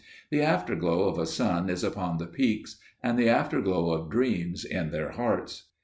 [0.31, 4.89] The afterglow of a sun is upon the peaks and the afterglow of dreams in
[4.89, 5.67] their hearts.